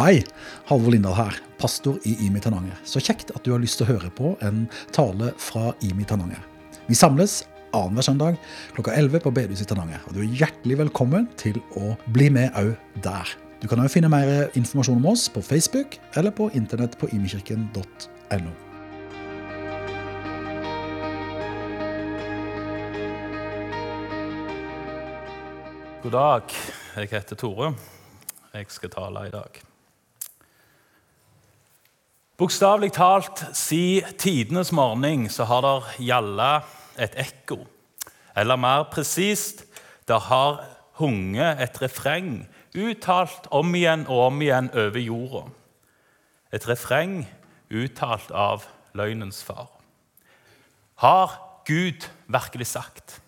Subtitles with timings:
[0.00, 0.22] Hei,
[0.64, 2.78] Halvor Lindahl her, pastor i IMI Tananger.
[2.88, 4.62] Så kjekt at du har lyst til å høre på en
[4.96, 6.40] tale fra IMI Tananger.
[6.86, 7.42] Vi samles
[7.76, 8.38] annenhver søndag
[8.78, 10.00] klokka 11 på bedehuset i Tananger.
[10.08, 12.72] Og du er hjertelig velkommen til å bli med òg
[13.04, 13.36] der.
[13.60, 18.56] Du kan òg finne mer informasjon om oss på Facebook eller på internett på imikirken.no.
[26.08, 26.62] God dag.
[26.96, 27.74] Jeg heter Tore.
[28.54, 29.68] Jeg skal tale i dag.
[32.40, 36.62] Bokstavelig talt, siden tidenes morgen så har det gjalla
[36.96, 37.58] et ekko.
[38.32, 39.66] Eller mer presist,
[40.08, 40.62] det har
[40.96, 45.42] hunget et refreng, uttalt om igjen og om igjen over jorda.
[46.48, 47.26] Et refreng
[47.68, 48.64] uttalt av
[48.96, 49.68] løgnens far.
[51.04, 51.36] Har
[51.68, 53.20] Gud virkelig sagt?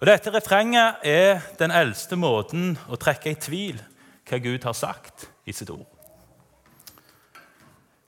[0.00, 3.78] Og Dette refrenget er den eldste måten å trekke i tvil
[4.26, 5.99] hva Gud har sagt i sitt ord.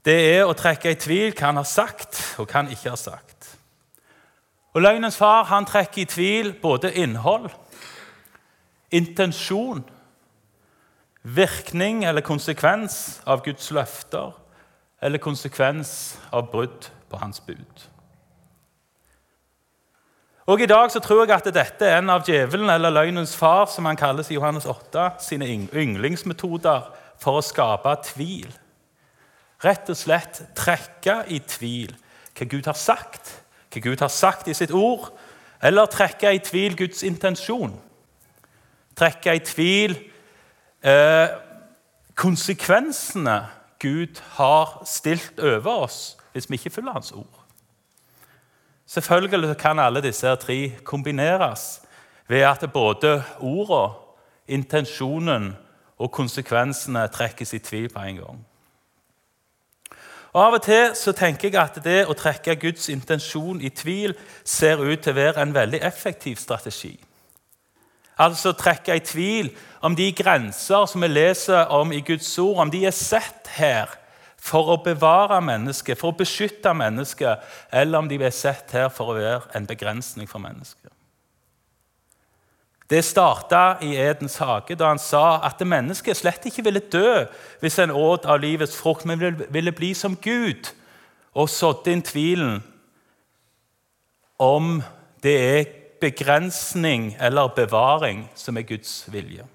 [0.03, 2.99] Det er å trekke i tvil hva han har sagt, og hva han ikke har
[2.99, 3.53] sagt.
[4.73, 7.51] Og Løgnens far han trekker i tvil både innhold,
[8.93, 9.85] intensjon,
[11.23, 14.33] virkning eller konsekvens av Guds løfter
[15.03, 17.87] eller konsekvens av brudd på hans bud.
[20.51, 23.69] Og I dag så tror jeg at dette er en av djevelen, eller løgnens far,
[23.71, 26.89] som han kalles i Johannes 8, sine yndlingsmetoder
[27.23, 28.51] for å skape tvil.
[29.63, 31.95] Rett og slett trekke i tvil
[32.33, 33.31] hva Gud har sagt,
[33.71, 35.11] hva Gud har sagt i sitt ord,
[35.63, 37.77] eller trekke i tvil Guds intensjon.
[38.99, 39.95] Trekke i tvil
[40.83, 41.29] eh,
[42.19, 43.37] konsekvensene
[43.83, 46.01] Gud har stilt over oss
[46.33, 47.39] hvis vi ikke følger Hans ord.
[48.87, 51.83] Selvfølgelig kan alle disse tre kombineres
[52.29, 53.99] ved at både ordene,
[54.49, 55.53] intensjonen
[55.99, 58.41] og konsekvensene trekkes i tvil på en gang.
[60.33, 64.15] Og Av og til så tenker jeg at det å trekke Guds intensjon i tvil
[64.45, 66.95] ser ut til å være en veldig effektiv strategi.
[68.23, 69.51] Altså trekke i tvil
[69.85, 73.93] om de grenser som vi leser om i Guds ord, om de er sett her
[74.43, 79.13] for å bevare mennesket, for å beskytte mennesket, eller om de er sett her for
[79.13, 80.91] å være en begrensning for mennesket.
[82.93, 87.25] Det starta i Edens hage da han sa at mennesket slett ikke ville dø
[87.63, 90.69] hvis en åt av livets frukt, men ville bli som Gud,
[91.33, 92.59] og sådde inn tvilen
[94.37, 94.83] om
[95.25, 99.47] det er begrensning eller bevaring som er Guds vilje.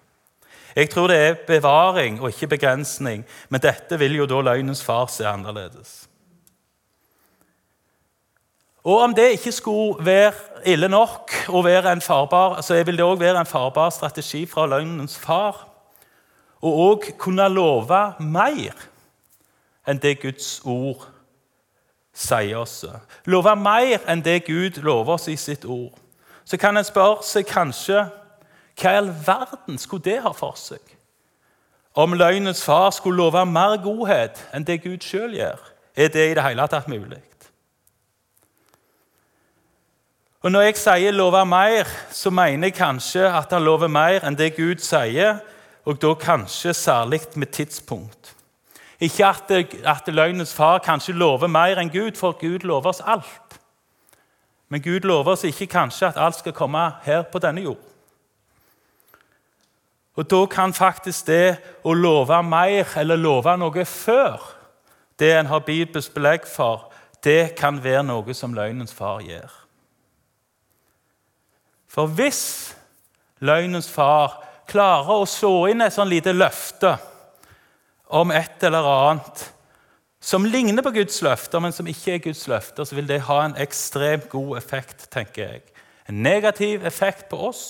[0.73, 5.11] Jeg tror det er bevaring og ikke begrensning, men dette vil jo da løgnens far
[5.13, 6.06] se annerledes.
[8.87, 10.31] Og Om det ikke skulle være
[10.65, 14.63] ille nok å være en farbar, så vil det òg være en farbar strategi fra
[14.65, 15.65] løgnens far
[16.61, 18.87] Og òg kunne love mer
[19.87, 21.03] enn det Guds ord
[22.13, 22.85] sier oss.
[23.25, 25.93] Love mer enn det Gud lover oss i sitt ord.
[26.45, 28.07] Så kan en spørre seg kanskje
[28.79, 30.81] hva i all verden skulle det ha for seg?
[31.93, 35.59] Om løgnens far skulle love mer godhet enn det Gud sjøl gjør,
[35.95, 37.21] er det i det hele tatt mulig?
[40.47, 44.37] Og Når jeg sier 'love mer', så mener jeg kanskje at han lover mer enn
[44.37, 45.39] det Gud sier,
[45.85, 48.35] og da kanskje særlig med tidspunkt.
[48.99, 49.51] Ikke at,
[49.85, 53.59] at løgnens far kanskje lover mer enn Gud, for Gud lover oss alt.
[54.69, 57.83] Men Gud lover oss ikke kanskje at alt skal komme her på denne jord.
[60.15, 64.55] Og Da kan faktisk det å love mer eller love noe før
[65.19, 66.93] det en har bibelsk belegg for,
[67.23, 69.66] det kan være noe som løgnens far gjør.
[71.97, 72.75] For hvis
[73.41, 74.37] løgnens far
[74.69, 76.93] klarer å så inn et sånn lite løfte
[78.13, 79.43] om et eller annet
[80.21, 83.41] som ligner på Guds løfter, men som ikke er Guds løfter, så vil det ha
[83.45, 85.61] en ekstremt god effekt, tenker jeg.
[86.09, 87.63] En negativ effekt på oss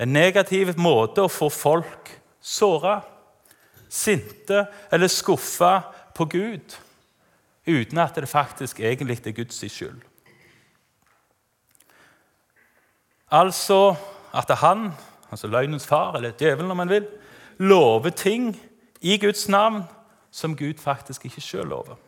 [0.00, 2.08] en negativ måte å få folk
[2.40, 3.02] såra,
[3.90, 5.74] sinte eller skuffa
[6.16, 6.76] på Gud
[7.68, 10.00] uten at det faktisk egentlig er Guds skyld.
[13.30, 13.94] Altså
[14.34, 14.90] at han,
[15.30, 17.06] altså løgnens far, eller djevelen om man vil,
[17.58, 18.54] lover ting
[19.00, 19.84] i Guds navn
[20.30, 21.98] som Gud faktisk ikke sjøl lover.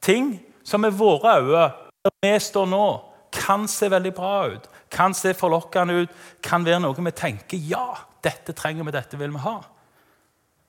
[0.00, 1.70] Ting som med våre øyne,
[2.04, 2.86] der vi står nå,
[3.32, 6.12] kan se veldig bra ut, kan se forlokkende ut,
[6.42, 9.58] kan være noe vi tenker ja, dette trenger vi, dette vil vi ha.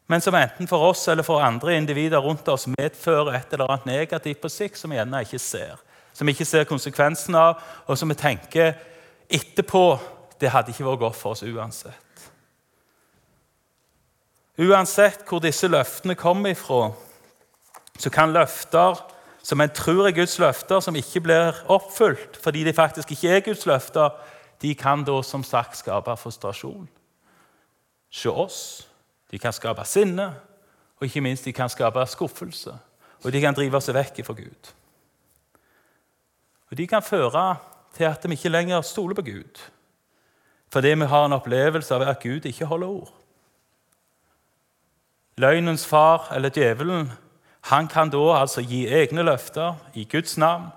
[0.07, 3.89] Men som enten for oss eller for andre individer rundt oss medfører et eller annet
[3.89, 5.81] negativt på sikt som vi gjerne ikke ser.
[6.15, 8.77] Som vi ikke ser konsekvensen av, og som vi tenker
[9.29, 9.97] etterpå
[10.41, 12.03] det hadde ikke vært godt for oss uansett.
[14.57, 16.91] Uansett hvor disse løftene kommer ifra,
[17.97, 18.97] så kan løfter
[19.47, 23.45] som en tror er Guds løfter, som ikke blir oppfylt fordi de faktisk ikke er
[23.45, 24.09] Guds løfter,
[24.61, 26.89] de kan da som sagt skape frustrasjon.
[28.09, 28.59] Se oss.
[29.31, 30.25] De kan skape sinne,
[30.97, 32.73] og ikke minst de kan skape skuffelse.
[33.23, 34.69] Og de kan drive seg vekk fra Gud.
[36.71, 37.43] Og de kan føre
[37.97, 39.65] til at vi ikke lenger stoler på Gud
[40.73, 43.13] fordi vi har en opplevelse av at Gud ikke holder ord.
[45.37, 47.11] Løgnens far, eller djevelen,
[47.69, 50.69] han kan da altså gi egne løfter i Guds navn.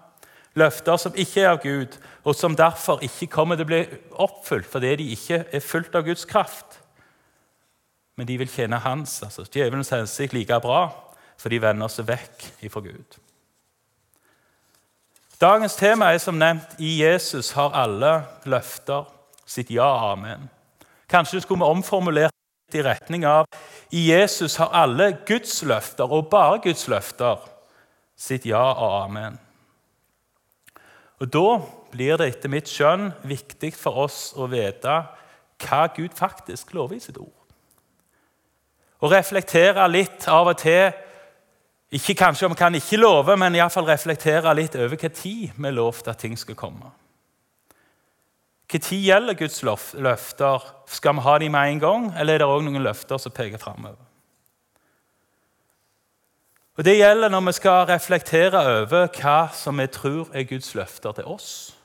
[0.54, 3.80] Løfter som ikke er av Gud, og som derfor ikke kommer til å bli
[4.20, 6.80] oppfylt fordi de ikke er fulgt av Guds kraft.
[8.18, 10.90] Men de vil tjene hans, altså djevelens hensikt, like bra,
[11.40, 13.20] for de vender seg vekk ifra Gud.
[15.40, 18.10] Dagens tema er som nevnt i Jesus har alle
[18.44, 19.06] løfter
[19.48, 20.50] sitt ja amen.
[21.08, 23.48] Kanskje skulle vi omformulert i retning av
[23.88, 27.40] i Jesus har alle Guds løfter, og bare Guds løfter,
[28.20, 29.38] sitt ja og amen.
[31.20, 31.60] Og Da
[31.90, 35.00] blir det etter mitt skjønn viktig for oss å vite
[35.64, 37.32] hva Gud faktisk lover i sitt ord.
[39.00, 40.92] Og reflektere litt av og til
[41.90, 46.12] ikke Kanskje vi kan ikke love, men iallfall reflektere litt over hva tid vi lovte
[46.12, 46.92] at ting skal komme.
[48.70, 49.62] Når gjelder Guds
[49.98, 50.62] løfter?
[50.86, 53.58] Skal vi ha dem med en gang, eller er det òg noen løfter som peker
[53.58, 53.98] framover?
[56.78, 61.12] Og Det gjelder når vi skal reflektere over hva som vi tror er Guds løfter
[61.12, 61.76] til oss.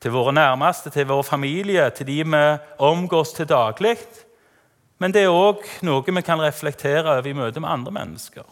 [0.00, 2.44] Til våre nærmeste, til vår familie, til de vi
[2.78, 3.96] omgås til daglig.
[4.98, 8.44] Men det er òg noe vi kan reflektere over i møte med andre mennesker.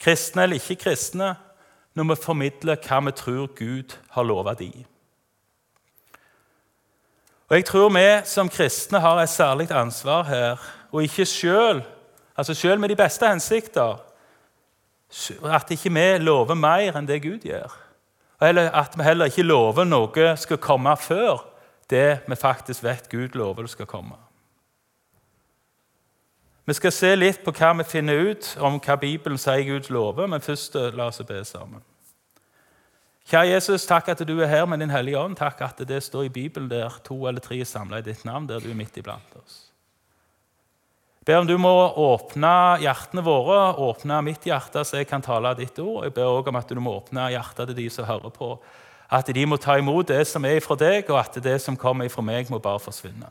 [0.00, 1.34] Kristne eller ikke kristne,
[1.94, 4.70] når vi formidler hva vi tror Gud har lova de.
[7.48, 10.56] Og Jeg tror vi som kristne har et særlig ansvar her,
[10.92, 11.82] og ikke selv,
[12.36, 13.96] altså selv med de beste hensikter,
[15.44, 17.72] at ikke vi lover mer enn det Gud gjør.
[18.42, 21.46] Eller at vi heller ikke lover noe skal komme før
[21.90, 24.25] det vi faktisk vet Gud lover det skal komme.
[26.66, 30.26] Vi skal se litt på hva vi finner ut om hva Bibelen sier Gud lover,
[30.26, 31.84] men først la oss be sammen.
[33.26, 35.34] Kjære Jesus, takk at du er her med Din Hellige Ånd.
[35.38, 38.48] Takk at det står i Bibelen der to eller tre er samla i ditt navn,
[38.50, 39.64] der du er midt iblant oss.
[41.22, 41.72] Jeg ber om du må
[42.02, 42.52] åpne
[42.82, 46.04] hjertene våre, åpne mitt hjerte, så jeg kan tale av ditt ord.
[46.06, 48.52] Jeg ber også om at du må åpne hjertet til de som hører på,
[49.10, 52.10] at de må ta imot det som er fra deg, og at det som kommer
[52.10, 53.30] fra meg, må bare forsvinne.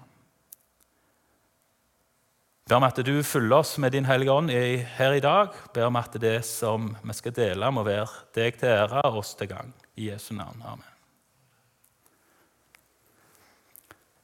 [2.66, 5.52] Ber om at du følger oss med Din Hellige Ånd her i dag.
[5.74, 9.36] Ber om at det som vi skal dele, må være deg til ære og oss
[9.38, 9.70] til gang.
[10.02, 10.64] I Jesu navn.
[10.66, 10.88] Amen.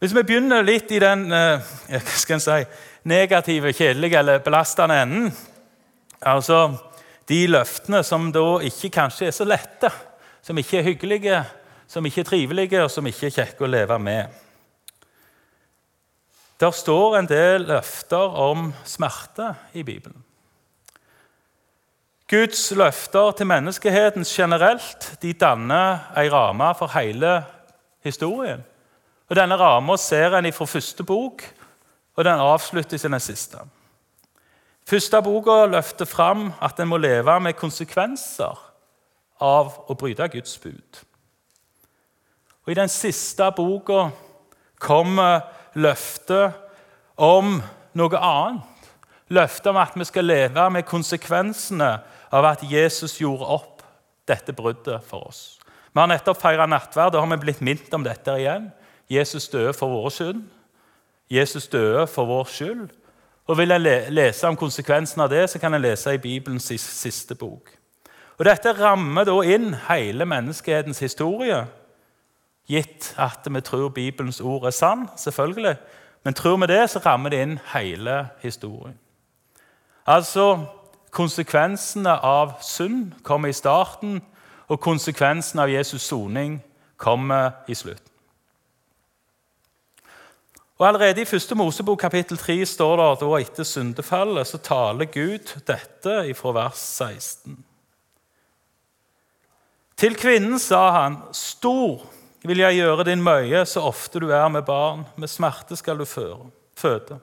[0.02, 1.70] Hvis vi begynner litt i den eh,
[2.42, 2.58] si,
[3.06, 5.32] negative, kjedelige eller belastende enden
[6.22, 6.72] Altså
[7.30, 9.90] de løftene som da ikke kanskje er så lette,
[10.42, 11.44] som ikke er hyggelige,
[11.86, 14.34] som ikke er trivelige, og som ikke er kjekke å leve med.
[16.62, 20.26] Der står en del løfter om smerte i Bibelen.
[22.30, 27.40] Guds løfter til menneskeheten generelt de danner ei ramme for hele
[28.06, 28.62] historien.
[29.30, 31.42] Og Denne ramma ser en fra første bok,
[32.16, 33.58] og den avsluttes i den siste.
[34.86, 38.60] Første boka løfter fram at en må leve med konsekvenser
[39.42, 41.02] av å bryte Guds bud.
[42.66, 44.10] Og I den siste boka
[44.80, 45.42] kommer
[45.74, 46.58] løftet
[47.16, 47.60] om
[47.98, 48.68] noe annet.
[49.32, 51.92] Løftet om at vi skal leve med konsekvensene
[52.36, 53.84] av at Jesus gjorde opp
[54.28, 55.60] dette bruddet for oss.
[55.92, 57.14] Vi har nettopp feira nattverd.
[57.14, 58.70] Da har vi blitt minnet om dette igjen.
[59.12, 60.42] Jesus døde for vår skyld.
[61.32, 62.90] Jesus døde for vår skyld.
[63.48, 67.36] Og Vil en lese om konsekvensen av det, så kan en lese i Bibelens siste
[67.36, 67.72] bok.
[68.40, 71.66] Og Dette rammer da inn hele menneskehetens historie,
[72.68, 75.10] gitt at vi tror Bibelens ord er sann.
[75.18, 75.76] selvfølgelig.
[76.24, 79.00] Men tror vi det, så rammer det inn hele historien.
[80.06, 80.66] Altså,
[81.12, 84.22] Konsekvensene av synd kommer i starten,
[84.72, 86.62] og konsekvensene av Jesus soning
[86.96, 88.08] kommer i slutten.
[90.80, 91.52] Og Allerede i 1.
[91.60, 97.60] Mosebok kapittel 3 står det at etter syndefallet så taler Gud dette fra vers 16.
[99.98, 102.08] Til kvinnen sa han, 'Stor
[102.44, 105.06] vil jeg gjøre din møye så ofte du er med barn.
[105.16, 107.20] Med smerte skal du føde.'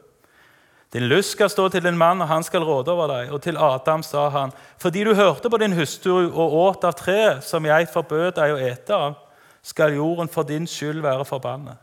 [0.92, 3.32] Din lyst skal stå til din mann, og han skal råde over deg.
[3.32, 7.44] Og til Adam sa han, fordi du hørte på din hustru og åt av treet
[7.44, 9.18] som jeg forbød deg å ete av,
[9.62, 11.76] skal jorden for din skyld være forbannet.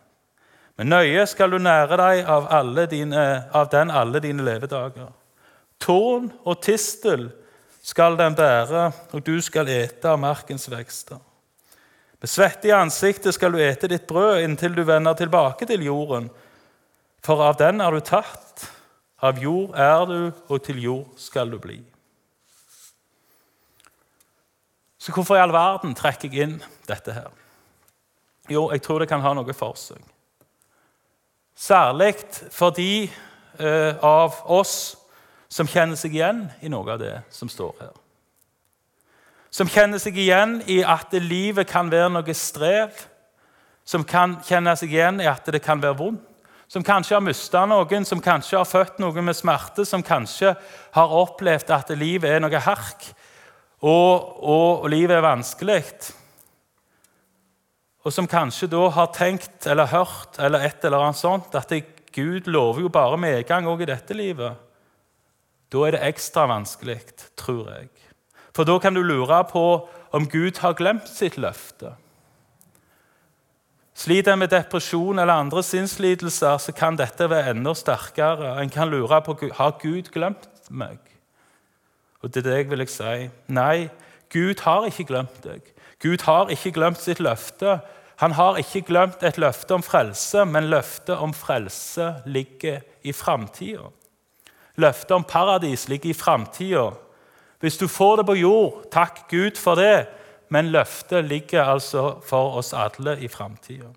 [0.77, 2.49] Men nøye skal du nære deg av,
[2.89, 5.13] dine, av den alle dine levedager.
[5.79, 7.29] Torn og tistel
[7.85, 11.21] skal den bære, og du skal ete av markens vekster.
[12.25, 16.31] Med svette i ansiktet skal du ete ditt brød inntil du vender tilbake til jorden,
[17.21, 18.63] for av den er du tatt,
[19.21, 21.75] av jord er du, og til jord skal du bli.
[24.97, 26.55] Så hvorfor i all verden trekker jeg inn
[26.89, 27.29] dette her?
[28.49, 30.01] Jo, jeg tror det kan ha noe for seg.
[31.53, 32.15] Særlig
[32.49, 34.95] for de eh, av oss
[35.45, 37.93] som kjenner seg igjen i noe av det som står her.
[39.55, 42.91] Som kjenner seg igjen i at livet kan være noe strev.
[43.87, 46.31] Som kan kjenne seg igjen i at det kan være vondt.
[46.67, 49.85] Som kanskje har mista noen, som kanskje har født noen med smerte.
[49.85, 50.55] Som kanskje
[50.97, 53.05] har opplevd at livet er noe hark,
[53.85, 55.83] og, og, og livet er vanskelig.
[58.05, 61.71] Og som kanskje da har tenkt eller hørt eller et eller annet sånt, at
[62.15, 64.57] Gud lover jo bare medgang òg i dette livet.
[65.71, 66.99] Da er det ekstra vanskelig,
[67.37, 67.93] tror jeg.
[68.55, 69.65] For da kan du lure på
[70.15, 71.91] om Gud har glemt sitt løfte.
[73.95, 78.55] Sliter en med depresjon eller andre sinnslidelser, så kan dette være enda sterkere.
[78.61, 80.99] En kan lure på har Gud glemt meg.
[82.23, 83.87] Og til deg vil jeg si nei,
[84.31, 85.61] Gud har ikke glemt deg.
[86.03, 87.79] Gud har ikke glemt sitt løfte.
[88.23, 93.91] Han har ikke glemt et løfte om frelse, men løftet om frelse ligger i framtida.
[94.75, 96.89] Løftet om paradis ligger i framtida.
[97.59, 100.07] Hvis du får det på jord, takk Gud for det,
[100.49, 103.89] men løftet ligger altså for oss alle i framtida.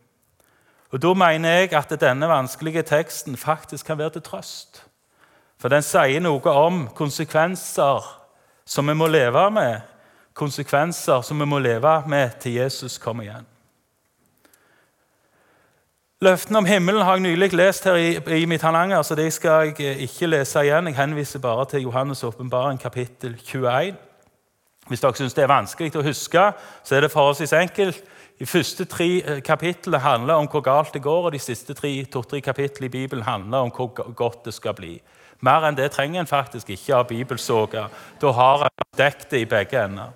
[0.91, 4.85] Og Da mener jeg at denne vanskelige teksten faktisk kan være til trøst.
[5.61, 8.07] For den sier noe om konsekvenser
[8.65, 9.81] som vi må leve med,
[10.35, 13.47] konsekvenser som vi må leve med til Jesus kommer igjen.
[16.19, 20.01] Løftene om himmelen har jeg nylig lest her i, i Mitananger, så det skal jeg
[20.03, 20.89] ikke lese igjen.
[20.91, 23.95] Jeg henviser bare til Johannes' åpenbaring, kapittel 21.
[24.89, 26.49] Hvis dere syns det er vanskelig å huske,
[26.83, 28.01] så er det forholdsvis enkelt.
[28.39, 31.77] De første tre eh, kapitlene handler om hvor galt det går, og de siste
[32.11, 34.97] to-tre kapitlene i Bibelen handler om hvor godt det skal bli.
[35.47, 37.85] Mer enn det trenger en faktisk ikke av bibelsoga.
[38.19, 40.11] Da har en dekket det i begge ender.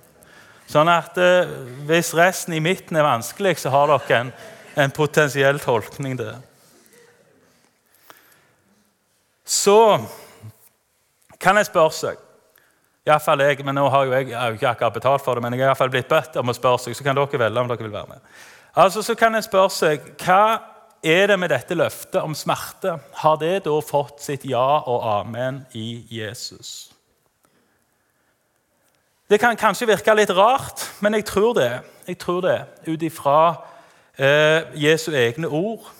[0.66, 1.46] Sånn at eh,
[1.86, 4.34] Hvis resten i midten er vanskelig, så har dere en
[4.74, 6.34] en potensiell tolkning, det.
[9.44, 10.00] Så
[11.42, 12.20] kan jeg spørre seg
[13.02, 15.56] Iallfall jeg, men nå har jo jeg, jeg har ikke akkurat betalt for det, men
[15.56, 17.64] jeg har i hvert fall blitt bedt om å spørre seg, så kan dere velge
[17.64, 18.28] om dere vil være med.
[18.78, 20.60] Altså, Så kan jeg spørre seg, Hva
[21.02, 22.94] er det med dette løftet om smerte?
[23.24, 26.92] Har det da fått sitt ja og amen i Jesus?
[29.26, 31.72] Det kan kanskje virke litt rart, men jeg tror det.
[32.06, 33.56] Jeg tror det, Ut ifra
[34.18, 35.90] eh, Jesu egne ord.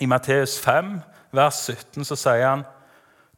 [0.00, 1.00] I Matteus 5,
[1.32, 2.66] vers 17, så sier han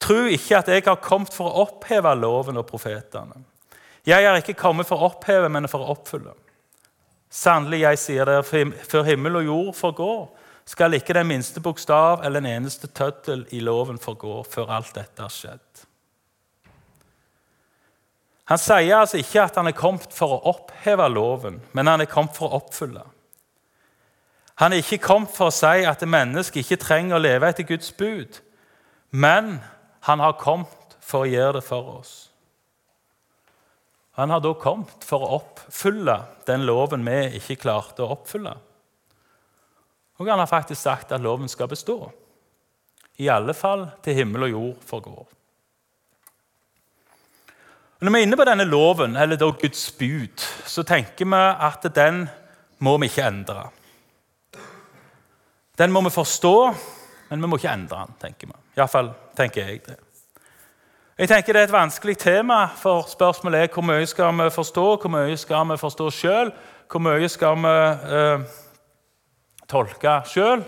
[0.02, 3.40] Tro ikke at jeg har kommet for å oppheve loven og profetene.
[4.07, 6.35] Jeg er ikke kommet for å oppheve, men for å oppfylle.
[7.28, 10.23] Sannelig, jeg sier dere, før himmel og jord forgår,
[10.68, 15.25] skal ikke den minste bokstav eller en eneste tøddel i loven forgå før alt dette
[15.25, 15.85] har skjedd.
[18.49, 22.09] Han sier altså ikke at han er kommet for å oppheve loven, men han er
[22.09, 23.02] kommet for å oppfylle.
[24.58, 27.92] Han er ikke kommet for å si at mennesket ikke trenger å leve etter Guds
[27.94, 28.40] bud,
[29.10, 29.58] men
[30.08, 32.14] han har kommet for å gjøre det for oss.
[34.18, 36.16] Han har da kommet for å oppfylle
[36.48, 38.56] den loven vi ikke klarte å oppfylle.
[40.18, 42.00] Og han har faktisk sagt at loven skal bestå.
[43.22, 45.26] I alle fall til himmel og jord forgår.
[47.98, 51.86] Når vi er inne på denne loven, eller da Guds bud, så tenker vi at
[51.94, 52.24] den
[52.82, 53.68] må vi ikke endre.
[55.78, 56.75] Den må vi forstå,
[57.30, 58.54] men vi må ikke endre den, tenker vi.
[58.78, 59.99] Iallfall tenker jeg det.
[61.18, 64.87] Jeg tenker Det er et vanskelig tema, for spørsmålet er hvor mye skal vi forstå,
[64.97, 66.52] hvor mye skal vi forstå sjøl,
[66.90, 67.76] hvor mye skal vi
[68.16, 68.44] eh,
[69.68, 70.64] tolke sjøl,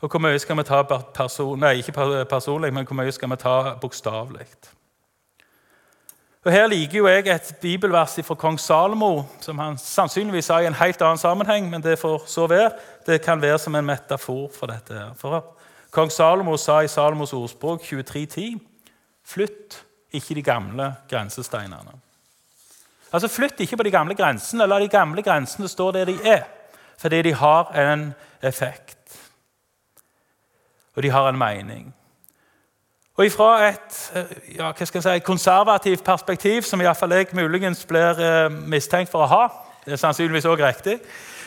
[0.00, 0.82] og hvor mye skal vi ta
[1.14, 4.46] person, nei, ikke personlig, men hvor mye skal vi ta bokstavelig.
[6.44, 10.66] Og Her liker jo jeg et bibelvers fra kong Salomo, som han sannsynligvis sa i
[10.66, 12.70] en helt annen sammenheng, men det får så være.
[13.06, 14.94] Det kan være som en metafor for dette.
[14.94, 15.12] her.
[15.16, 15.44] For
[15.90, 18.58] Kong Salomo sa i Salomos ordspråk 23.10.:
[19.24, 22.00] Flytt ikke de gamle grensesteinene.
[23.12, 24.66] Altså Flytt ikke på de gamle grensene.
[24.66, 26.42] La de gamle grensene stå der de er,
[26.98, 29.20] fordi de har en effekt.
[30.96, 31.94] Og de har en mening.
[33.16, 39.10] Og Fra et eh, ja, si, konservativt perspektiv, som iallfall jeg muligens blir eh, mistenkt
[39.10, 39.44] for å ha,
[39.84, 40.98] det er sannsynligvis også riktig,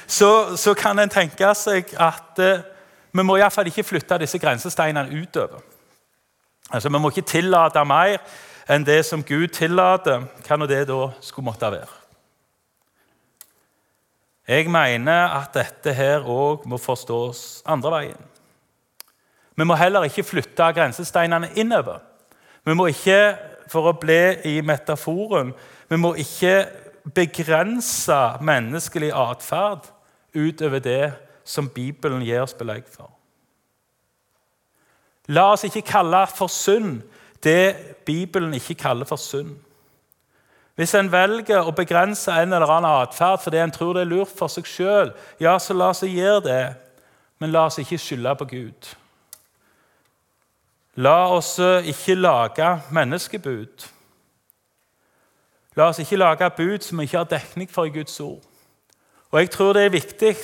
[0.08, 2.64] så, så kan en tenke seg at eh,
[3.12, 5.60] vi må iallfall ikke flytte disse grensesteinene utover.
[6.72, 8.20] Altså, Vi må ikke tillate mer
[8.70, 11.94] enn det som Gud tillater, hva nå det da skulle måtte være.
[14.48, 18.28] Jeg mener at dette her òg må forstås andre veien.
[19.58, 22.00] Vi må heller ikke flytte grensesteinene innover.
[22.64, 23.36] Vi må ikke,
[23.68, 25.52] for å bli i metaforen,
[25.90, 26.68] vi må ikke
[27.16, 29.88] begrense menneskelig atferd
[30.38, 31.13] utover det
[31.48, 33.12] som Bibelen gir oss belegg for.
[35.27, 37.01] La oss ikke kalle for synd
[37.44, 37.75] det
[38.06, 39.56] Bibelen ikke kaller for synd.
[40.75, 44.34] Hvis en velger å begrense en eller annen atferd fordi en tror det er lurt
[44.38, 46.63] for seg sjøl, ja, så la oss gjøre det,
[47.39, 48.89] men la oss ikke skylde på Gud.
[50.98, 53.88] La oss ikke lage menneskebud.
[55.77, 58.41] La oss ikke lage bud som vi ikke har dekning for i Guds ord.
[59.31, 60.36] Og Jeg tror det er viktig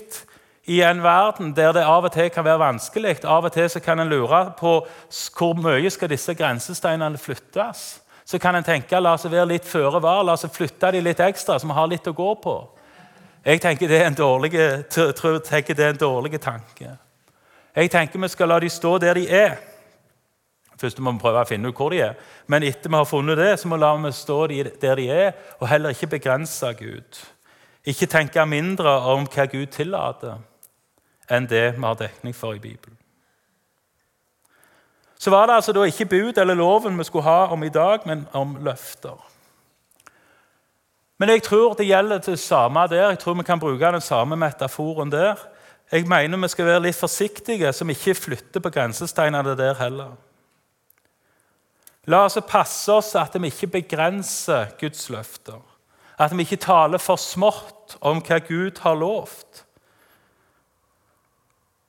[0.65, 3.25] i en verden der det av og til kan være vanskelig.
[3.25, 4.75] Av og til så kan en lure på
[5.37, 8.01] hvor mye skal disse grensesteinene flyttes.
[8.25, 11.19] Så kan en tenke la oss være litt føre var, la oss flytte de litt
[11.19, 12.55] ekstra, så vi har litt å gå på.
[13.43, 14.53] Jeg tenker det er en dårlig,
[14.93, 16.95] tenker det er en dårlig tanke.
[17.75, 19.57] Jeg tenker vi skal la de stå der de er.
[20.79, 22.15] Først må vi prøve å finne ut hvor de er.
[22.47, 25.31] Men etter vi har funnet det, så må vi la dem stå der de er,
[25.59, 27.19] og heller ikke begrense Gud.
[27.85, 30.39] Ikke tenke mindre om hva Gud tillater
[31.31, 32.97] enn det vi har dekning for i Bibelen.
[35.19, 38.03] Så var det altså da ikke bud eller loven vi skulle ha om i dag,
[38.05, 39.15] men om løfter.
[41.17, 43.09] Men jeg tror det gjelder det samme der.
[43.09, 45.39] Jeg tror vi kan bruke den samme metaforen der.
[45.91, 50.15] Jeg mener vi skal være litt forsiktige, som ikke flytter på grensesteinene der heller.
[52.11, 55.61] La oss passe oss at vi ikke begrenser Guds løfter.
[56.20, 59.63] At vi ikke taler for smått om hva Gud har lovt.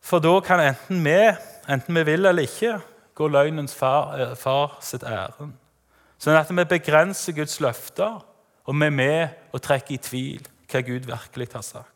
[0.04, 1.18] For da kan enten vi,
[1.68, 2.78] enten vi vil eller ikke,
[3.14, 5.54] gå løgnens far, eh, far sitt ærend.
[6.18, 8.20] Sånn at vi begrenser Guds løfter,
[8.64, 11.90] og vi er med og trekker i tvil hva Gud virkelig har sagt.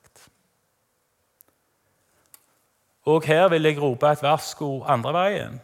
[3.08, 5.60] Og her vil jeg rope et varsko andre veien.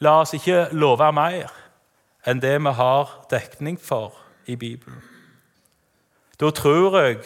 [0.00, 1.52] La oss ikke love mer
[2.26, 5.15] enn det vi har dekning for i Bibelen.
[6.40, 7.22] Da tror jeg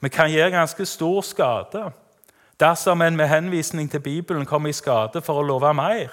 [0.00, 1.90] vi kan gjøre ganske stor skade
[2.60, 6.12] dersom en med henvisning til Bibelen kommer i skade for å love mer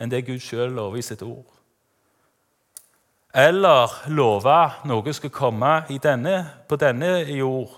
[0.00, 1.46] enn det Gud sjøl lover i sitt ord.
[3.34, 4.58] Eller love
[4.90, 6.36] noe skal komme denne,
[6.68, 7.76] på denne jord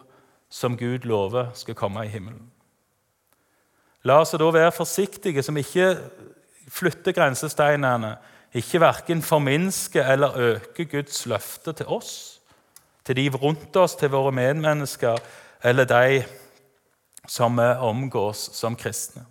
[0.53, 2.49] som Gud lover skal komme i himmelen.
[4.05, 5.95] La oss da være forsiktige som ikke
[6.73, 8.17] flytter grensesteinene,
[8.55, 12.32] ikke verken forminsker eller øker Guds løfte til oss,
[13.05, 15.19] til de rundt oss, til våre medmennesker
[15.63, 16.23] eller de
[17.29, 19.25] som vi omgås som kristne.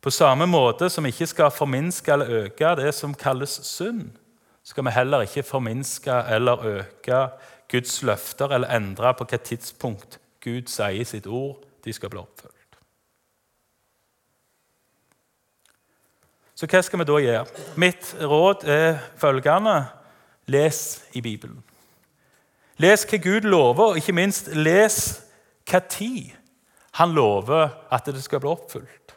[0.00, 4.08] På samme måte som vi ikke skal forminske eller øke det som kalles synd,
[4.64, 7.20] skal vi heller ikke forminske eller øke
[7.70, 12.56] Guds løfter eller endre på hvilket tidspunkt Gud sier sitt ord de skal bli oppfylt.
[16.54, 17.46] Så hva skal vi da gjøre?
[17.80, 19.78] Mitt råd er følgende
[20.50, 20.78] les
[21.14, 21.62] i Bibelen.
[22.80, 24.96] Les hva Gud lover, og ikke minst les
[25.68, 26.32] hva tid
[26.98, 29.14] han lover at det skal bli oppfylt.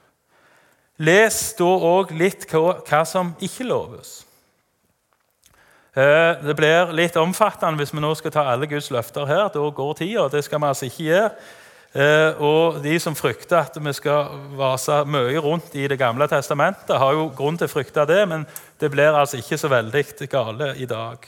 [1.01, 4.21] Les da òg litt hva, som ikke loves.
[5.93, 9.47] Eh, det blir litt omfattende hvis vi nå skal ta alle Guds løfter her.
[9.53, 10.27] Da går tida.
[10.29, 11.31] Det skal vi altså ikke gjøre.
[11.93, 16.97] Eh, og de som frykter at vi skal vase mye rundt i Det gamle testamentet,
[16.97, 18.47] har jo grunn til å frykte det, men
[18.81, 21.27] det blir altså ikke så veldig gale i dag.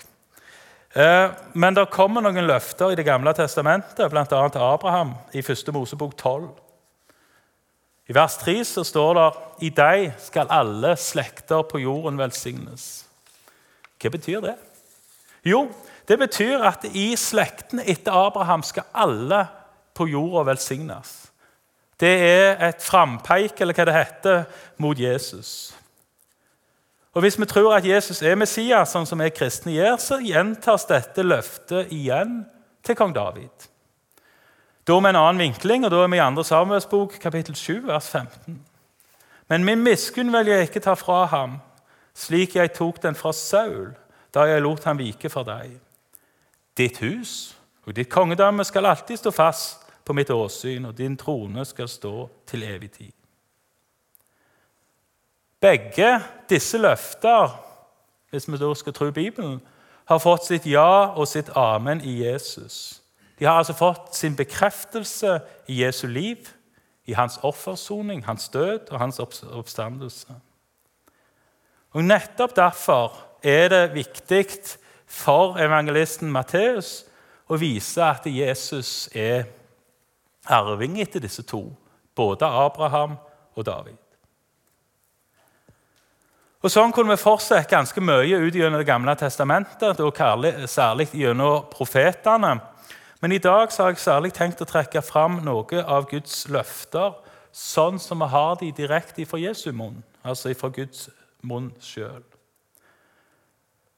[0.95, 4.25] Eh, men det kommer noen løfter i Det gamle testamentet, bl.a.
[4.25, 5.73] til Abraham i 1.
[5.73, 6.49] Mosebok 12.
[8.10, 9.30] I vers 3 så står det
[9.65, 13.06] i deg skal alle slekter på jorden velsignes.
[14.01, 14.56] Hva betyr det?
[15.45, 15.67] Jo,
[16.08, 19.45] det betyr at i slektene etter Abraham skal alle
[19.95, 21.15] på jorda velsignes.
[21.99, 24.43] Det er et frampeik, eller hva det heter,
[24.77, 25.73] mot Jesus.
[27.15, 30.84] Og Hvis vi tror at Jesus er Messias, sånn som vi kristne gjør, så gjentas
[30.89, 32.41] dette løftet igjen
[32.84, 33.69] til kong David.
[34.86, 36.43] Da med en annen vinkling, og da er vi i 2.
[36.43, 38.60] Samuels bok, kapittel 7, vers 15.
[39.47, 41.55] Men min miskunn vil jeg ikke ta fra ham,
[42.13, 43.95] slik jeg tok den fra Saul,
[44.36, 45.79] da jeg lot ham vike for deg.
[46.77, 47.55] Ditt hus
[47.86, 52.29] og ditt kongedømme skal alltid stå fast på mitt åsyn, og din trone skal stå
[52.47, 53.11] til evig tid.
[55.61, 57.55] Begge disse løfter,
[58.29, 59.61] hvis vi da skal tro Bibelen,
[60.05, 63.01] har fått sitt ja og sitt amen i Jesus.
[63.39, 66.47] De har altså fått sin bekreftelse i Jesu liv,
[67.05, 70.35] i hans offersoning, hans død og hans oppstandelse.
[71.91, 73.13] Og Nettopp derfor
[73.43, 74.45] er det viktig
[75.05, 77.05] for evangelisten Matteus
[77.47, 79.45] å vise at Jesus er
[80.45, 81.67] arving etter disse to,
[82.15, 83.17] både Abraham
[83.55, 83.99] og David.
[86.65, 90.17] Og Sånn kunne vi fortsette ganske mye ut gjennom Det gamle testamentet, og
[90.65, 92.55] særlig gjennom profetene.
[93.21, 97.13] Men i dag har jeg særlig tenkt å trekke fram noe av Guds løfter,
[97.51, 101.08] sånn som vi har de direkte fra Jesu munn, altså fra Guds
[101.41, 102.23] munn sjøl.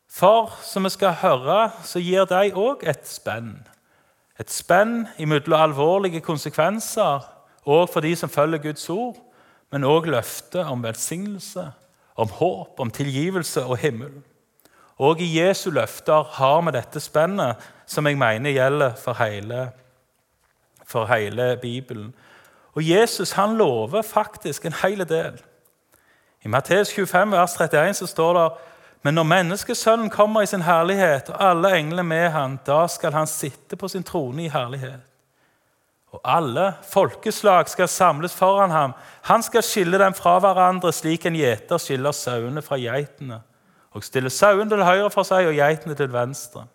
[0.07, 3.63] For som vi skal høre, så gir de òg et spenn.
[4.39, 7.25] Et spenn mellom alvorlige konsekvenser
[7.67, 9.17] òg for de som følger Guds ord,
[9.71, 11.65] men òg løfte om velsignelse,
[12.15, 14.13] om håp, om tilgivelse og himmel.
[14.97, 19.71] Og i Jesu løfter har vi dette spennet som jeg mener gjelder for hele,
[20.85, 22.13] for hele Bibelen.
[22.73, 25.41] Og Jesus han lover faktisk en hel del.
[26.45, 28.49] I Matteus 25, vers 31 så står det
[29.01, 33.29] men når menneskesønnen kommer i sin herlighet, og alle englene med han, da skal han
[33.29, 35.03] sitte på sin trone i herlighet.
[36.15, 38.93] Og alle folkeslag skal samles foran ham.
[39.27, 43.41] Han skal skille dem fra hverandre, slik en gjeter skiller sauene fra geitene,
[43.91, 46.65] og stille sauene til høyre for seg og geitene til venstre.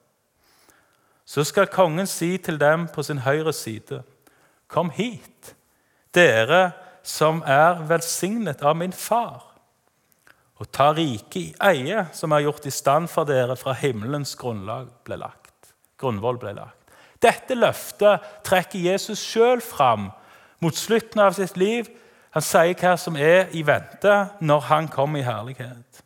[1.24, 4.02] Så skal kongen si til dem på sin høyre side.:
[4.68, 5.54] Kom hit,
[6.14, 9.51] dere som er velsignet av min far
[10.62, 14.86] og ta riket i eie, som er gjort i stand for dere fra himmelens grunnlag
[15.06, 15.40] ble lagt.
[15.98, 16.78] grunnvoll ble lagt.
[17.22, 20.08] Dette løftet trekker Jesus sjøl fram
[20.62, 21.86] mot slutten av sitt liv.
[22.34, 26.02] Han sier hva som er i vente når han kommer i herlighet.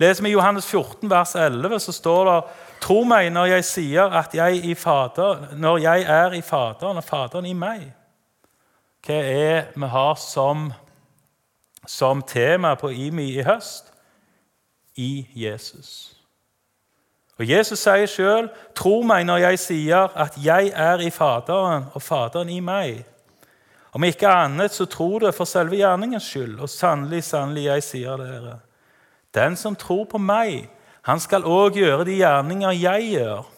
[0.00, 2.36] Leser vi Johannes 14, vers 11, så står det
[2.80, 7.46] Tro meg når jeg sier at jeg, fader, når jeg er i Faderen og Faderen
[7.46, 7.90] i meg.
[9.04, 10.70] Hva er vi har som
[11.90, 13.90] som tema på IMI i høst
[14.94, 16.16] i Jesus.
[17.40, 22.02] Og Jesus sier sjøl, 'Tro meg når jeg sier at jeg er i Faderen og
[22.02, 23.04] Faderen i meg.'
[23.92, 26.60] Om ikke annet, så tro det for selve gjerningens skyld.
[26.60, 28.60] Og sannelig, sannelig, jeg sier dere,
[29.34, 30.68] den som tror på meg,
[31.02, 33.48] han skal òg gjøre de gjerninger jeg gjør.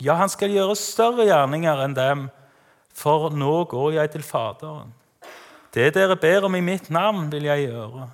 [0.00, 2.28] Ja, han skal gjøre større gjerninger enn dem,
[2.92, 4.92] for nå går jeg til Faderen.
[5.78, 8.08] Det dere ber om i mitt navn, vil jeg gjøre,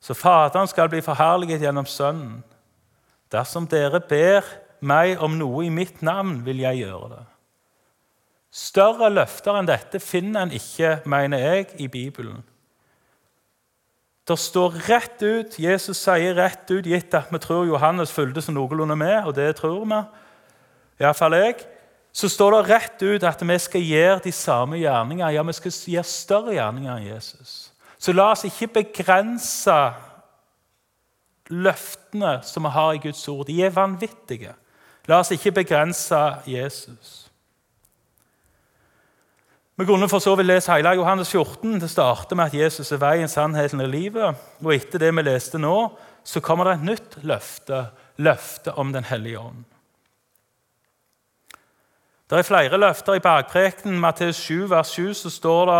[0.00, 2.42] så Faderen skal bli forherliget gjennom Sønnen.
[3.32, 4.44] Dersom dere ber
[4.84, 7.22] meg om noe i mitt navn, vil jeg gjøre det.
[8.52, 12.44] Større løfter enn dette finner en ikke, mener jeg, i Bibelen.
[14.28, 18.52] Det står rett ut, Jesus sier rett ut, gitt at vi tror Johannes fulgte så
[18.52, 20.04] noenlunde med, og det tror vi,
[21.00, 21.56] iallfall jeg
[22.12, 25.30] så står det rett ut at vi skal gjøre de samme gjerninger.
[25.34, 27.72] Ja, vi skal gjøre større gjerninger enn Jesus.
[27.98, 29.76] Så la oss ikke begrense
[31.48, 33.46] løftene som vi har i Guds ord.
[33.46, 34.54] De er vanvittige.
[35.08, 37.28] La oss ikke begrense Jesus.
[39.78, 41.78] Vi kunne for så vidt lese hele Johannes 14.
[41.80, 44.46] Det starter med at Jesus er veien, sannheten og livet.
[44.64, 45.76] Og etter det vi leste nå,
[46.26, 47.84] så kommer det et nytt løfte,
[48.18, 49.62] løftet om Den hellige ånd.
[52.28, 54.00] Det er flere løfter i bergprekenen.
[54.00, 55.78] Matteus 7, vers 7 så står det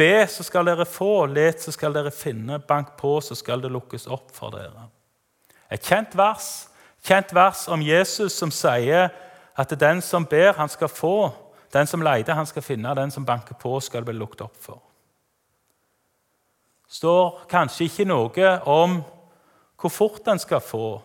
[0.00, 1.26] Be, så skal dere få.
[1.26, 2.58] Let, så skal dere finne.
[2.58, 4.86] Bank på, så skal det lukkes opp for dere.
[5.70, 6.46] Et kjent vers,
[7.04, 9.10] kjent vers om Jesus som sier
[9.60, 11.32] at den som ber, han skal få.
[11.72, 12.94] Den som leter, han skal finne.
[12.96, 14.80] Den som banker på, skal det bli lukket opp for.
[16.88, 19.02] Det står kanskje ikke noe om
[19.80, 21.00] hvor fort en skal få,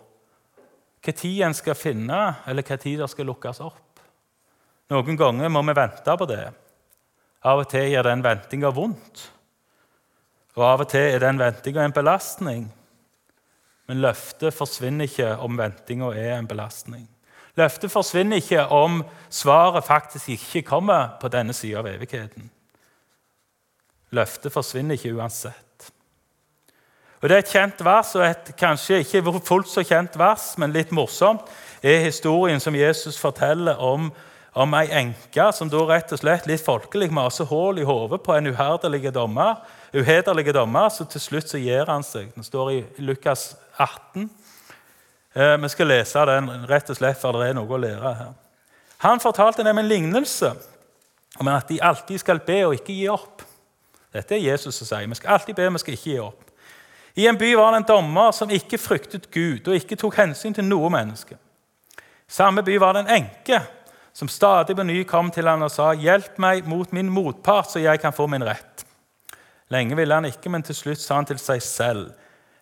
[1.04, 3.95] hva tid en skal finne, eller hva tid det skal lukkes opp.
[4.94, 6.44] Noen ganger må vi vente på det.
[7.46, 9.24] Av og til gjør den ventinga vondt.
[10.56, 12.68] Og av og til er den ventinga en belastning.
[13.90, 17.06] Men løftet forsvinner ikke om ventinga er en belastning.
[17.56, 22.50] Løftet forsvinner ikke om svaret faktisk ikke kommer på denne sida av evigheten.
[24.16, 25.92] Løftet forsvinner ikke uansett.
[27.22, 30.74] Og Det er et kjent vers, og et kanskje ikke fullt så kjent vers, men
[30.76, 31.48] litt morsomt,
[31.82, 34.12] er historien som Jesus forteller om
[34.56, 38.32] om ei enke som da rett og slett litt folkelig maser hull i hodet på
[38.38, 39.60] en uhederlig dommer,
[39.92, 42.32] uhederlige dommer, så til slutt så gir han seg.
[42.36, 44.30] Det står i Lukas 18.
[45.36, 48.32] Eh, vi skal lese den rett og slett, for det er noe å lære her.
[49.04, 50.54] Han fortalte dem en lignelse
[51.40, 53.44] om at de alltid skal be og ikke gi opp.
[54.16, 55.08] Dette er Jesus som sier.
[55.12, 56.46] Vi skal alltid be, vi skal ikke gi opp.
[57.20, 60.56] I en by var det en dommer som ikke fryktet Gud og ikke tok hensyn
[60.56, 61.36] til noe menneske.
[62.28, 63.60] Samme by var det en enke
[64.16, 67.80] som stadig på ny kom til han og sa, 'Hjelp meg mot min motpart, så
[67.84, 68.86] jeg kan få min rett.'
[69.70, 72.14] Lenge ville han ikke, men til slutt sa han til seg selv,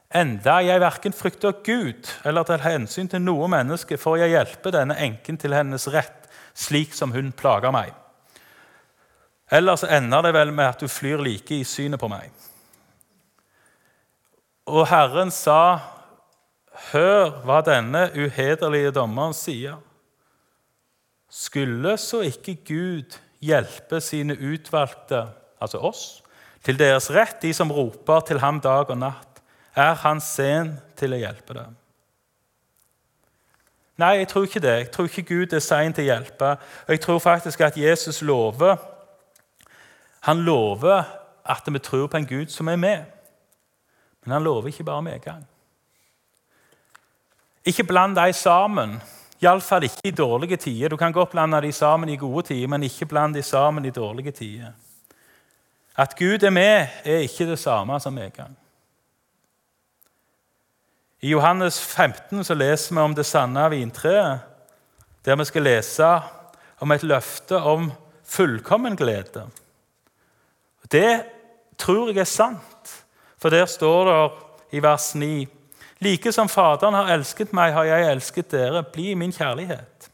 [0.09, 4.97] 'Enda jeg verken frykter Gud eller tar hensyn til noe menneske, får jeg hjelpe denne
[4.97, 7.93] enken til hennes rett, slik som hun plager meg.'
[9.51, 12.31] Ellers ender det vel med at du flyr like i synet på meg.
[14.65, 15.79] Og Herren sa,
[16.91, 19.92] 'Hør hva denne uhederlige dommeren sier.'
[21.33, 25.25] Skulle så ikke Gud hjelpe sine utvalgte,
[25.61, 26.03] altså oss,
[26.63, 29.41] til deres rett, de som roper til ham dag og natt,
[29.75, 31.73] er han sen til å hjelpe dem?
[33.97, 34.75] Nei, jeg tror ikke det.
[34.77, 36.53] Jeg tror ikke Gud er sein til å hjelpe.
[36.85, 38.77] Og jeg tror faktisk at Jesus lover
[40.23, 41.03] Han lover
[41.45, 43.03] at vi tror på en Gud som er med.
[44.23, 45.43] Men han lover ikke bare medgang.
[47.65, 49.01] Ikke bland dem sammen.
[49.43, 50.89] Iallfall ikke i dårlige tider.
[50.89, 53.89] Du kan godt blande de sammen i gode tider, men ikke blande de sammen i
[53.89, 54.71] dårlige tider.
[55.97, 58.57] At Gud er med, er ikke det samme som medgang.
[61.21, 64.39] I Johannes 15 så leser vi om det sanne vintreet,
[65.25, 66.07] der vi skal lese
[66.79, 67.91] om et løfte om
[68.23, 69.45] fullkommen glede.
[70.91, 71.23] Det
[71.77, 73.05] tror jeg er sant,
[73.37, 74.31] for der står det
[74.77, 75.47] i vers 9
[76.03, 78.83] Like som Faderen har elsket meg, har jeg elsket dere.
[78.83, 80.09] Bli i min kjærlighet.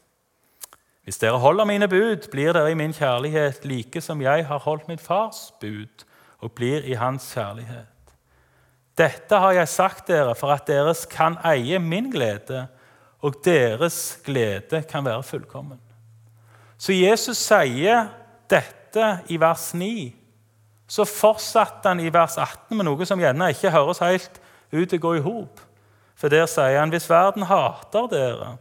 [1.04, 4.86] Hvis dere holder mine bud, blir dere i min kjærlighet, like som jeg har holdt
[4.88, 6.04] min fars bud
[6.38, 7.88] og blir i hans kjærlighet.
[8.98, 12.66] Dette har jeg sagt dere for at dere kan eie min glede,
[13.20, 15.80] og deres glede kan være fullkommen.
[16.78, 18.06] Så Jesus sier
[18.50, 20.14] dette i vers 9.
[20.88, 24.40] Så fortsatte han i vers 18 med noe som gjerne ikke høres helt
[24.72, 25.60] ut til å gå i hop.
[26.20, 28.56] For der sier han hvis verden hater dere,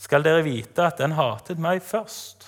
[0.00, 2.46] skal dere vite at den hatet meg først.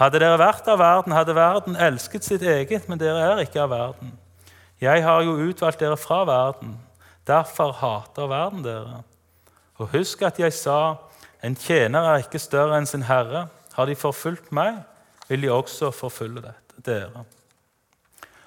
[0.00, 3.70] Hadde dere vært av verden, hadde verden elsket sitt eget, men dere er ikke av
[3.70, 4.16] verden.
[4.82, 6.74] Jeg har jo utvalgt dere fra verden.
[7.28, 9.02] Derfor hater verden dere.
[9.78, 10.96] Og husk at jeg sa,
[11.42, 13.46] en tjener er ikke større enn sin herre.
[13.76, 14.80] Har de forfulgt meg,
[15.28, 16.50] vil de også forfølge
[16.82, 17.22] dere.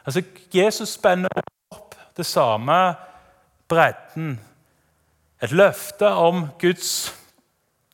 [0.03, 0.21] Altså,
[0.53, 1.31] Jesus spenner
[1.71, 2.75] opp det samme
[3.71, 4.35] bredden
[5.43, 7.15] et løfte om Guds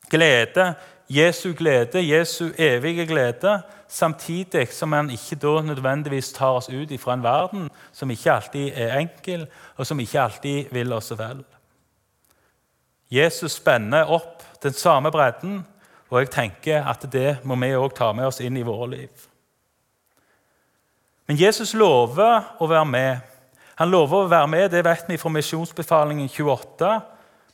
[0.09, 0.73] glede,
[1.09, 7.13] Jesu glede, Jesu evige glede, samtidig som han ikke da nødvendigvis tar oss ut fra
[7.13, 11.43] en verden som ikke alltid er enkel, og som ikke alltid vil oss vel.
[13.11, 15.65] Jesus spenner opp den samme bredden,
[16.09, 19.27] og jeg tenker at det må vi òg ta med oss inn i våre liv.
[21.27, 23.19] Men Jesus lover å være med.
[23.79, 27.01] Han lover å være med, Det vet vi fra misjonsbefalingen 28.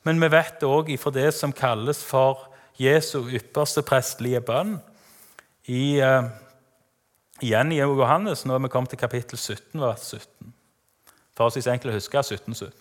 [0.07, 2.45] Men vi vet òg fra det som kalles for
[2.79, 4.77] Jesu ypperste prestelige bønn.
[5.67, 6.29] I, uh,
[7.43, 10.53] igjen i Johannes, når vi kom til kapittel 17, vers 17.
[11.35, 12.71] For oss er enkelt å huske 17, 17.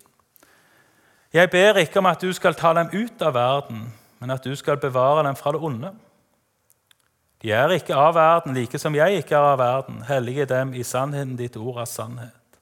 [1.35, 3.89] Jeg ber ikke om at du skal ta dem ut av verden,
[4.23, 5.91] men at du skal bevare dem fra det onde.
[7.43, 9.99] De er ikke av verden, like som jeg ikke er av verden.
[10.07, 12.61] Hellige dem i sannheten, ditt ord er sannhet.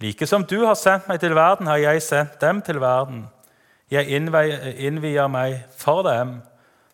[0.00, 3.26] Like som du har sendt meg til verden, har jeg sendt dem til verden.
[3.90, 6.40] Jeg innvier meg for dem,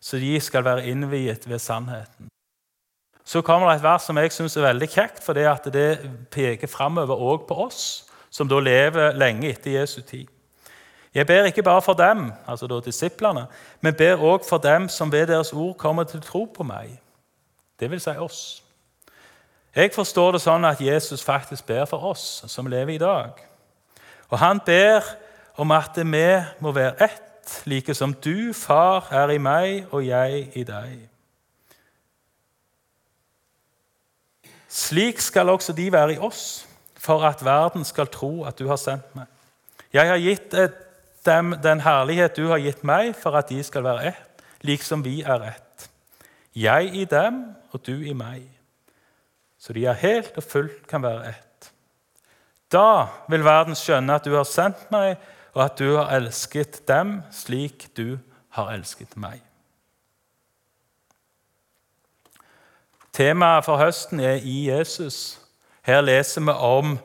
[0.00, 2.28] så de skal være innviet ved sannheten.
[3.24, 6.10] Så kommer det et vers som jeg syns er veldig kjekt, for det, at det
[6.30, 10.28] peker framover òg på oss, som da lever lenge etter Jesu tid.
[11.14, 13.46] Jeg ber ikke bare for dem, altså da disiplene,
[13.80, 16.98] men ber òg for dem som ved deres ord kommer til tro på meg.
[17.80, 18.62] Det vil si oss.
[19.74, 23.40] Jeg forstår det sånn at Jesus faktisk ber for oss som lever i dag.
[24.30, 25.06] Og han ber
[25.56, 26.26] om at vi
[26.60, 30.94] må være ett, like som du, far, er i meg og jeg i deg.
[34.68, 36.66] Slik skal også de være i oss,
[36.98, 39.28] for at verden skal tro at du har sendt meg.
[39.94, 40.56] Jeg har gitt
[41.24, 45.20] dem den herlighet du har gitt meg, for at de skal være ett, liksom vi
[45.22, 45.88] er ett.
[46.54, 48.42] Jeg i dem og du i meg,
[49.58, 51.70] så de er helt og fullt kan være ett.
[52.72, 55.14] Da vil verden skjønne at du har sendt meg,
[55.54, 58.18] og at du har elsket dem slik du
[58.54, 59.40] har elsket meg.
[63.14, 65.38] Temaet for høsten er i Jesus.
[65.86, 66.96] Her leser vi om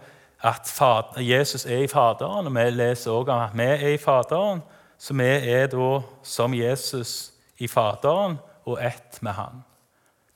[0.41, 0.71] at
[1.17, 4.61] Jesus er i Faderen, og vi leser også om at vi er i Faderen.
[4.97, 9.63] Så vi er da som Jesus i Faderen og ett med Han.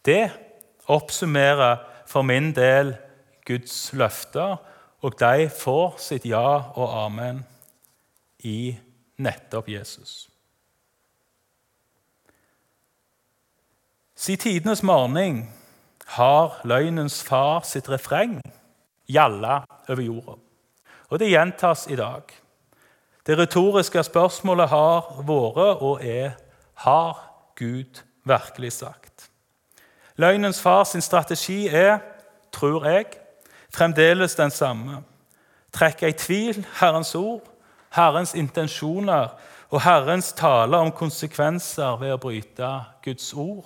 [0.05, 0.29] Det
[0.87, 2.95] oppsummerer for min del
[3.47, 4.57] Guds løfter,
[5.01, 7.43] og de får sitt ja og amen
[8.43, 8.75] i
[9.17, 10.29] nettopp Jesus.
[14.15, 15.49] Siden tidenes morgen
[16.05, 18.37] har løgnens far sitt refreng
[19.09, 20.37] gjalla over jorda.
[21.09, 22.23] Og det gjentas i dag.
[23.25, 26.35] Det retoriske spørsmålet har vært og er
[26.85, 27.19] har
[27.55, 29.29] Gud virkelig sagt?
[30.15, 31.99] Løgnens far sin strategi er,
[32.51, 33.05] tror jeg,
[33.73, 35.01] fremdeles den samme.
[35.73, 37.41] Trekke i tvil Herrens ord,
[37.93, 39.33] Herrens intensjoner
[39.73, 42.69] og Herrens tale om konsekvenser ved å bryte
[43.05, 43.65] Guds ord.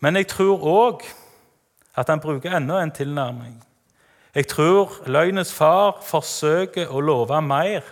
[0.00, 1.04] Men jeg tror òg
[1.96, 3.58] at han bruker enda en tilnærming.
[4.34, 7.84] Jeg tror løgnens far forsøker å love mer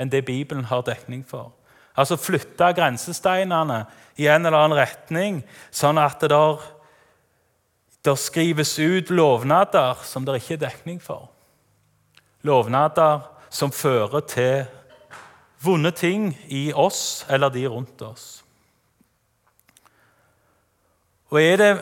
[0.00, 1.50] enn det Bibelen har dekning for.
[1.92, 3.82] Altså flytte grensesteinene
[4.16, 6.62] i en eller annen retning, sånn at det der,
[8.06, 11.28] der skrives ut lovnader som det ikke er dekning for.
[12.48, 13.20] Lovnader
[13.52, 14.64] som fører til
[15.62, 18.30] vonde ting i oss eller de rundt oss.
[21.30, 21.74] Og er det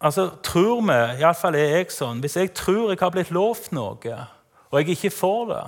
[0.00, 4.14] Altså, Tror vi, iallfall er jeg sånn Hvis jeg tror jeg har blitt lovt noe,
[4.70, 5.64] og jeg ikke får det,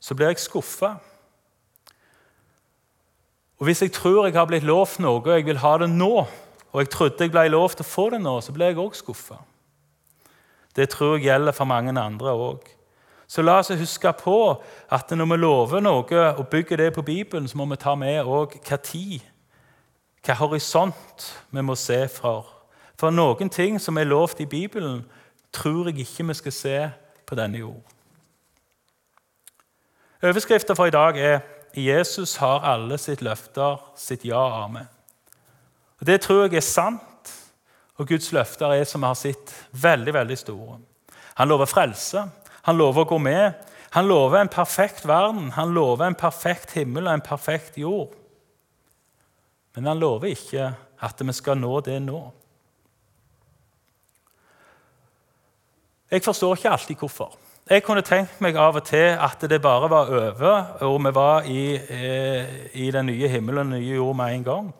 [0.00, 0.96] så blir jeg skuffa.
[3.60, 6.26] Og hvis jeg tror jeg har blitt lovt noe, og jeg vil ha det nå,
[6.72, 9.38] og jeg trodde jeg ble lovt å få det nå, så blir jeg òg skuffa.
[10.76, 12.66] Det tror jeg gjelder for mange andre òg.
[13.28, 17.48] Så la oss huske på at når vi lover noe og bygger det på Bibelen,
[17.48, 19.20] så må vi ta med òg hva tid,
[20.26, 22.46] hva horisont vi må se for.
[22.96, 25.04] For noen ting som er lovt i Bibelen,
[25.52, 26.78] tror jeg ikke vi skal se
[27.26, 27.82] på denne jord.
[30.22, 31.40] Overskriften for i dag er
[31.74, 34.86] 'Jesus har alle sitt løfter, sitt ja av meg'.
[36.06, 37.50] Det tror jeg er sant,
[37.96, 40.78] og Guds løfter er som vi har sett, veldig veldig store.
[41.34, 42.30] Han lover frelse,
[42.66, 43.54] han lover å gå med,
[43.94, 48.16] han lover en perfekt verden, han lover en perfekt himmel og en perfekt jord.
[49.76, 50.72] Men han lover ikke
[51.06, 52.20] at vi skal nå det nå.
[56.10, 57.36] Jeg forstår ikke alltid hvorfor.
[57.66, 61.48] Jeg kunne tenkt meg av og til at det bare var over, og vi var
[61.50, 64.74] i, eh, i den nye himmelen og den nye jord med en gang.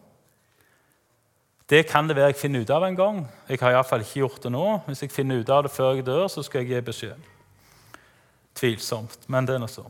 [1.70, 3.24] Det kan det være jeg finner ut av en gang.
[3.48, 4.66] Jeg har iallfall ikke gjort det nå.
[4.86, 7.35] Hvis jeg finner ut av det før jeg dør, så skal jeg gi beskjed.
[8.56, 9.84] Tvilsomt, men det er nå så.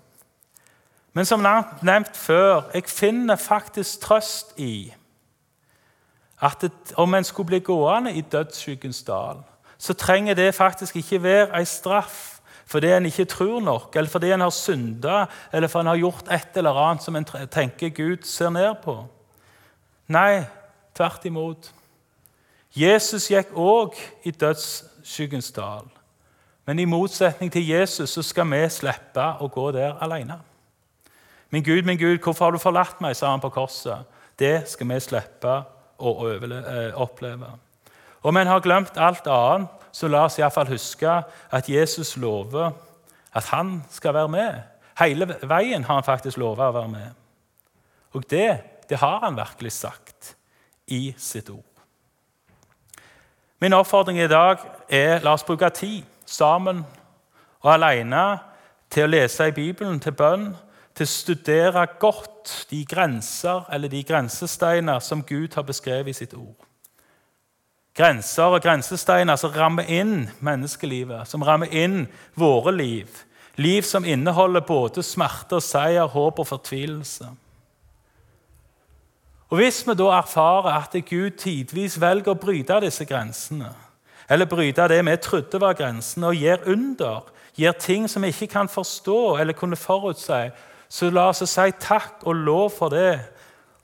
[1.16, 4.92] Men som nevnt før, jeg finner faktisk trøst i
[6.44, 9.38] at det, om en skulle bli gående i dødsskyggens dal,
[9.78, 12.32] så trenger det faktisk ikke være ei straff
[12.66, 16.32] fordi en ikke tror nok, eller fordi en har synda, eller fordi en har gjort
[16.32, 19.06] et eller annet som en tenker Gud ser ned på.
[20.08, 20.42] Nei,
[20.94, 21.70] tvert imot.
[22.74, 23.94] Jesus gikk òg
[24.26, 25.86] i dødsskyggens dal.
[26.66, 30.40] Men i motsetning til Jesus så skal vi slippe å gå der alene.
[31.54, 33.14] Min Gud, min Gud, hvorfor har du forlatt meg?
[33.16, 34.02] sa han på korset.
[34.38, 35.52] Det skal vi slippe
[36.02, 37.52] å eh, oppleve.
[38.26, 41.12] Om en har glemt alt annet, så la oss iallfall huske
[41.54, 42.74] at Jesus lover
[43.32, 44.58] at han skal være med.
[44.98, 47.22] Hele veien har han faktisk lova å være med.
[48.12, 48.50] Og det,
[48.90, 50.34] det har han virkelig sagt
[50.92, 51.64] i sitt ord.
[53.60, 56.84] Min oppfordring i dag er la oss bruke tid sammen
[57.62, 58.38] og alene
[58.90, 60.50] til å lese i Bibelen, til bønn,
[60.94, 66.34] til å studere godt de grenser eller de grensesteiner som Gud har beskrevet i sitt
[66.34, 66.66] ord
[67.96, 72.04] grenser og grensesteiner som rammer inn menneskelivet, som rammer inn
[72.36, 73.22] våre liv.
[73.56, 77.30] Liv som inneholder både smerte og seier, håp og fortvilelse.
[79.48, 83.70] Og Hvis vi da erfarer at Gud tidvis velger å bryte disse grensene,
[84.28, 88.46] eller bryte det vi trodde var grensen, og gjør under, gjør ting som vi ikke
[88.46, 90.50] kan forstå eller kunne forutse,
[90.88, 93.18] så la oss si takk og lov for det.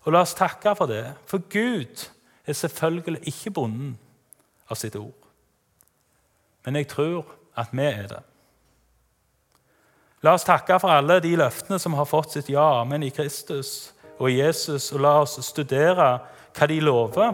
[0.03, 1.05] Og la oss takke for det.
[1.27, 2.09] For Gud
[2.47, 3.97] er selvfølgelig ikke bonden
[4.71, 5.15] av sitt ord.
[6.65, 7.27] Men jeg tror
[7.59, 8.21] at vi er det.
[10.23, 13.93] La oss takke for alle de løftene som har fått sitt ja, men i Kristus
[14.19, 16.13] og i Jesus, og la oss studere
[16.55, 17.33] hva de lover,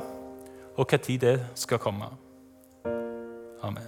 [0.78, 2.08] og tid det skal komme.
[3.62, 3.86] Amen.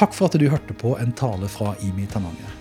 [0.00, 2.56] Takk for at du hørte på en tale fra Imi Tananger.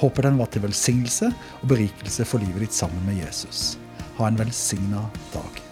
[0.00, 1.30] Håper den var til velsignelse
[1.60, 3.76] og berikelse for livet ditt sammen med Jesus.
[4.18, 5.69] Ha en velsigna dag.